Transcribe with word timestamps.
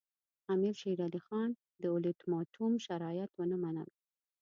امیر 0.53 0.73
شېر 0.81 0.99
علي 1.07 1.21
خان 1.25 1.49
د 1.81 1.83
اولټیماټوم 1.93 2.73
شرایط 2.85 3.31
ونه 3.33 3.57
منل. 3.63 3.89